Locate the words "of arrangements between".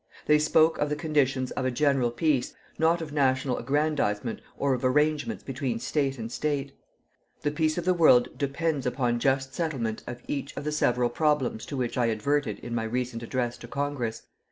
4.73-5.77